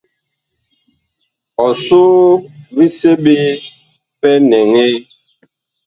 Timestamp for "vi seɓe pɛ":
2.75-4.29